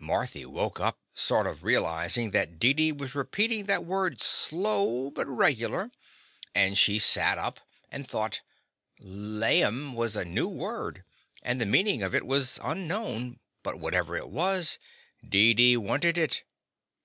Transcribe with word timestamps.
Marthy 0.00 0.44
woke 0.44 0.80
up 0.80 0.98
sort 1.14 1.46
of 1.46 1.62
realizin' 1.62 2.32
that 2.32 2.58
Deedee 2.58 2.90
was 2.90 3.14
repeatin' 3.14 3.66
that 3.66 3.84
word 3.84 4.20
slow, 4.20 5.08
but 5.08 5.28
regular, 5.28 5.92
and 6.52 6.76
she 6.76 6.98
sat 6.98 7.38
up 7.38 7.60
and 7.88 8.04
The 8.04 8.08
Confessions 8.08 8.14
of 8.14 8.18
a 8.18 8.22
Daddy 8.26 9.04
thought. 9.04 9.06
"Laim" 9.70 9.94
was 9.94 10.16
a 10.16 10.24
new 10.24 10.48
word, 10.48 11.04
and 11.42 11.60
the 11.60 11.66
meanin' 11.66 12.02
of 12.02 12.12
it 12.12 12.26
was 12.26 12.58
unknown, 12.60 13.38
but, 13.62 13.78
whatever 13.78 14.16
it 14.16 14.30
was, 14.30 14.80
Deedee 15.24 15.76
wanted 15.76 16.18
it. 16.18 16.42